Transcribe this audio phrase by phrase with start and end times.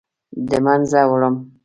[0.49, 1.35] د مینځه وړم